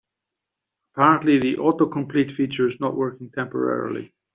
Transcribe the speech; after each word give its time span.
Apparently, 0.95 1.37
the 1.37 1.57
autocomplete 1.57 2.31
feature 2.31 2.65
is 2.67 2.79
not 2.79 2.95
working 2.97 3.29
temporarily. 3.29 4.11